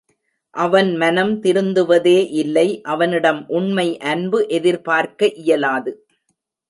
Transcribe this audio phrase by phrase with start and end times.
[0.53, 5.93] அவன் மனம் திருந்துவதே இல்லை அவனிடம் உண்மை அன்பு எதிர் பார்க்க இயலாது.